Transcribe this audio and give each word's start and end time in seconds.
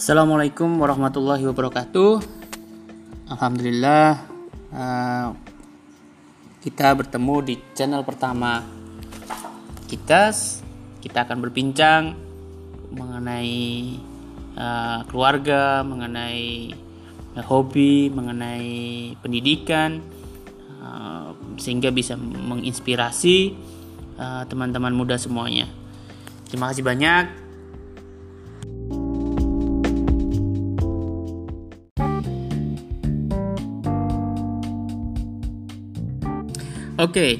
Assalamualaikum 0.00 0.80
warahmatullahi 0.80 1.44
wabarakatuh. 1.44 2.24
Alhamdulillah 3.36 4.16
uh, 4.72 5.36
kita 6.64 6.96
bertemu 6.96 7.34
di 7.44 7.54
channel 7.76 8.00
pertama 8.00 8.64
kita. 9.92 10.32
Kita 11.04 11.28
akan 11.28 11.44
berbincang 11.44 12.16
mengenai 12.96 13.60
uh, 14.56 15.04
keluarga, 15.04 15.84
mengenai 15.84 16.72
uh, 17.36 17.44
hobi, 17.44 18.08
mengenai 18.08 19.12
pendidikan, 19.20 20.00
sehingga 21.60 21.92
bisa 21.92 22.16
menginspirasi 22.16 23.52
teman-teman 24.48 24.96
uh, 24.96 24.98
muda 25.04 25.20
semuanya. 25.20 25.68
Terima 26.48 26.72
kasih 26.72 26.88
banyak. 26.88 27.39
Oke, 37.00 37.16
okay, 37.16 37.32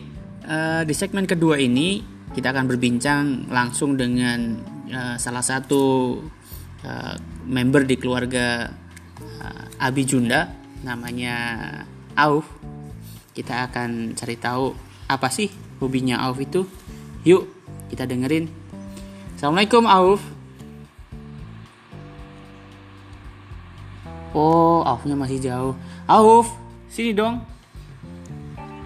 uh, 0.49 0.89
di 0.89 0.97
segmen 0.97 1.29
kedua 1.29 1.61
ini 1.61 2.01
kita 2.33 2.49
akan 2.49 2.65
berbincang 2.65 3.45
langsung 3.53 3.93
dengan 3.93 4.57
uh, 4.89 5.21
salah 5.21 5.45
satu 5.45 6.17
uh, 6.81 7.15
member 7.45 7.85
di 7.85 8.01
keluarga 8.01 8.73
uh, 9.21 9.85
Abi 9.85 10.09
Junda, 10.09 10.49
namanya 10.81 11.37
Auf. 12.17 12.49
Kita 13.37 13.69
akan 13.69 14.17
cari 14.17 14.41
tahu 14.41 14.73
apa 15.13 15.29
sih 15.29 15.53
hobinya 15.77 16.25
Auf 16.25 16.41
itu. 16.41 16.65
Yuk, 17.29 17.45
kita 17.93 18.09
dengerin. 18.09 18.49
Assalamualaikum 19.37 19.85
Auf. 19.85 20.25
Oh, 24.33 24.81
Aufnya 24.89 25.21
masih 25.21 25.37
jauh. 25.37 25.77
Auf, 26.09 26.49
sini 26.89 27.13
dong 27.13 27.60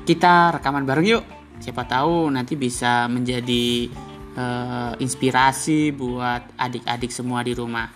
kita 0.05 0.61
rekaman 0.61 0.85
bareng 0.85 1.09
yuk. 1.09 1.25
Siapa 1.59 1.89
tahu 1.89 2.29
nanti 2.29 2.61
bisa 2.61 3.09
menjadi 3.09 3.89
uh, 4.37 4.93
inspirasi 5.01 5.97
buat 5.97 6.55
adik-adik 6.61 7.09
semua 7.09 7.41
di 7.41 7.57
rumah. 7.57 7.89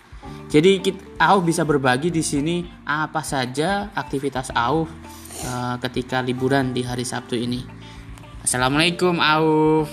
Jadi 0.49 0.81
kita, 0.81 1.01
Auf 1.21 1.45
bisa 1.45 1.61
berbagi 1.63 2.09
di 2.09 2.25
sini 2.25 2.65
apa 2.85 3.21
saja 3.21 3.93
aktivitas 3.93 4.49
Auf 4.57 4.89
uh, 5.45 5.75
ketika 5.85 6.25
liburan 6.25 6.73
di 6.73 6.81
hari 6.81 7.05
Sabtu 7.05 7.37
ini. 7.37 7.61
Assalamualaikum 8.41 9.21
Auf. 9.21 9.89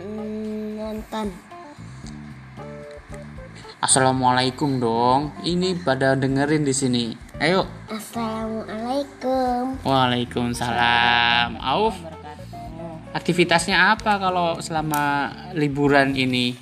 Mm, 0.00 0.76
nonton. 0.76 1.26
Assalamualaikum 3.80 4.82
dong. 4.82 5.32
Ini 5.46 5.80
pada 5.80 6.18
dengerin 6.18 6.66
di 6.66 6.74
sini. 6.74 7.04
Ayo. 7.40 7.68
Assalamualaikum. 7.86 8.35
Waalaikumsalam. 9.84 11.58
Auf. 11.60 11.96
Aktivitasnya 13.16 13.96
apa 13.96 14.20
kalau 14.20 14.60
selama 14.60 15.32
liburan 15.56 16.12
ini? 16.12 16.52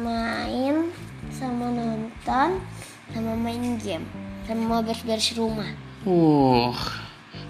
Main 0.00 0.92
sama 1.28 1.68
nonton 1.72 2.60
sama 3.12 3.32
main 3.36 3.76
game 3.80 4.06
sama 4.46 4.80
beres-beres 4.80 5.34
rumah. 5.34 5.68
Uh, 6.06 6.70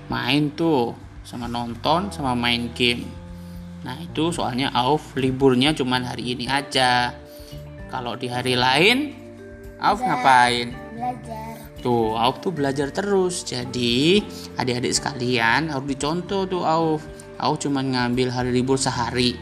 main 0.08 0.48
tuh 0.56 0.96
sama 1.22 1.46
nonton 1.46 2.08
sama 2.08 2.32
main 2.32 2.72
game. 2.72 3.04
Nah 3.84 3.94
itu 4.00 4.32
soalnya 4.32 4.72
Auf 4.74 5.14
liburnya 5.14 5.76
cuman 5.76 6.08
hari 6.08 6.34
ini 6.34 6.48
aja. 6.48 7.12
Kalau 7.86 8.18
di 8.18 8.26
hari 8.26 8.58
lain, 8.58 9.14
Auf 9.78 10.02
ngapain? 10.02 10.74
Belajar. 10.96 11.55
Tuh, 11.86 12.18
Auf 12.18 12.42
tuh 12.42 12.50
belajar 12.50 12.90
terus. 12.90 13.46
Jadi, 13.46 14.18
adik-adik 14.58 14.90
sekalian 14.90 15.70
harus 15.70 15.86
dicontoh 15.86 16.50
tuh 16.50 16.66
Auf. 16.66 17.06
Auf 17.38 17.62
cuma 17.62 17.78
ngambil 17.78 18.34
hari 18.34 18.50
libur 18.50 18.74
sehari. 18.74 19.38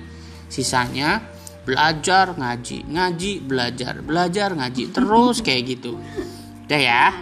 Sisanya 0.52 1.24
belajar, 1.64 2.36
ngaji, 2.36 2.84
ngaji, 2.84 3.32
belajar, 3.48 4.04
belajar, 4.04 4.52
ngaji 4.52 4.92
terus 4.92 5.40
kayak 5.40 5.72
gitu. 5.72 5.96
Udah 6.68 6.80
ya. 6.84 7.16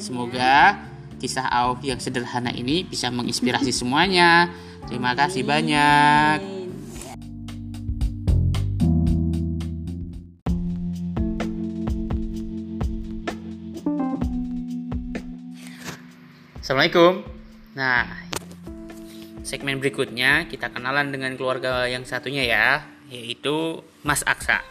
Semoga 0.00 0.88
kisah 1.20 1.52
Auf 1.52 1.84
yang 1.84 2.00
sederhana 2.00 2.48
ini 2.56 2.88
bisa 2.88 3.12
menginspirasi 3.12 3.76
semuanya. 3.76 4.48
Terima 4.88 5.12
kasih 5.12 5.44
banyak. 5.44 6.61
Assalamualaikum. 16.72 17.20
Nah, 17.76 18.08
segmen 19.44 19.76
berikutnya 19.76 20.48
kita 20.48 20.72
kenalan 20.72 21.12
dengan 21.12 21.36
keluarga 21.36 21.84
yang 21.84 22.00
satunya 22.08 22.48
ya, 22.48 22.88
yaitu 23.12 23.84
Mas 24.00 24.24
Aksa. 24.24 24.64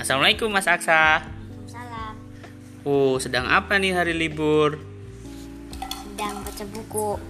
Assalamualaikum 0.00 0.48
Mas 0.48 0.64
Aksa. 0.64 1.28
Salam. 1.68 2.16
Oh, 2.88 3.20
sedang 3.20 3.52
apa 3.52 3.76
nih 3.76 4.00
hari 4.00 4.16
libur? 4.16 4.80
Sedang 5.76 6.40
baca 6.40 6.64
buku. 6.64 7.20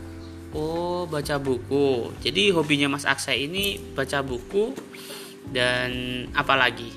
Oh, 0.54 1.10
baca 1.10 1.34
buku. 1.42 2.14
Jadi 2.22 2.54
hobinya 2.54 2.86
Mas 2.86 3.10
Aksa 3.10 3.34
ini 3.34 3.74
baca 3.98 4.22
buku 4.22 4.70
dan 5.50 5.90
apa 6.30 6.54
lagi? 6.54 6.94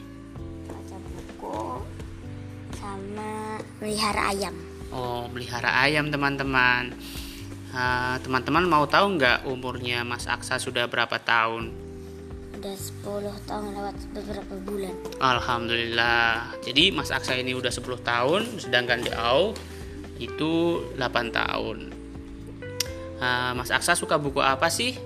Baca 0.70 0.98
buku 1.10 1.82
sama 2.78 3.58
melihara 3.82 4.30
ayam. 4.30 4.71
Oh, 4.92 5.24
melihara 5.32 5.88
ayam 5.88 6.12
teman-teman. 6.12 6.92
Uh, 7.72 8.20
teman-teman 8.20 8.68
mau 8.68 8.84
tahu 8.84 9.16
nggak 9.16 9.48
umurnya 9.48 10.04
Mas 10.04 10.28
Aksa 10.28 10.60
sudah 10.60 10.92
berapa 10.92 11.16
tahun? 11.24 11.72
Udah 12.60 12.76
10 12.76 13.48
tahun 13.48 13.68
lewat 13.72 13.96
beberapa 14.12 14.54
bulan. 14.68 14.96
Alhamdulillah. 15.24 16.60
Jadi 16.60 16.92
Mas 16.92 17.08
Aksa 17.16 17.40
ini 17.40 17.56
udah 17.56 17.72
10 17.72 18.04
tahun, 18.04 18.42
sedangkan 18.60 19.00
di 19.08 19.12
Au 19.16 19.56
itu 20.20 20.84
8 21.00 21.32
tahun. 21.32 21.78
Uh, 23.24 23.52
Mas 23.56 23.72
Aksa 23.72 23.96
suka 23.96 24.20
buku 24.20 24.44
apa 24.44 24.68
sih? 24.68 25.00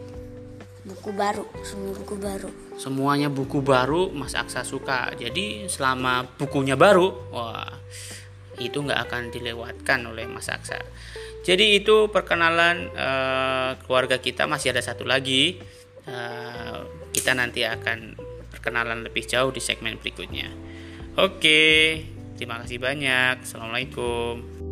Buku 0.86 1.14
baru, 1.14 1.46
semua 1.62 1.94
buku 1.94 2.16
baru. 2.18 2.50
Semuanya 2.82 3.30
buku 3.30 3.62
baru 3.62 4.10
Mas 4.10 4.34
Aksa 4.34 4.66
suka. 4.66 5.14
Jadi 5.14 5.70
selama 5.70 6.26
bukunya 6.42 6.74
baru, 6.74 7.14
wah 7.30 7.70
itu 8.60 8.84
nggak 8.84 9.10
akan 9.10 9.34
dilewatkan 9.34 10.00
oleh 10.08 10.26
Mas 10.30 10.48
Aksa. 10.52 10.80
Jadi 11.46 11.78
itu 11.78 12.10
perkenalan 12.10 12.90
uh, 12.98 13.78
keluarga 13.86 14.18
kita 14.18 14.50
masih 14.50 14.74
ada 14.74 14.82
satu 14.82 15.06
lagi. 15.06 15.62
Uh, 16.06 16.86
kita 17.14 17.38
nanti 17.38 17.66
akan 17.66 18.18
perkenalan 18.50 19.06
lebih 19.06 19.30
jauh 19.30 19.54
di 19.54 19.62
segmen 19.62 20.02
berikutnya. 20.02 20.50
Oke, 21.22 22.02
terima 22.36 22.60
kasih 22.66 22.82
banyak. 22.82 23.46
Assalamualaikum. 23.46 24.65